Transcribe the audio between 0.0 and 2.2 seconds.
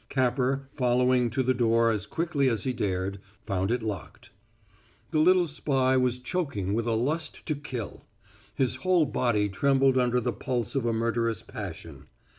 Capper, following to the door as